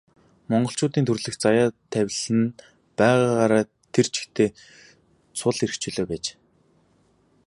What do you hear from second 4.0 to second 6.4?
чигтээ цул эрх чөлөө байж.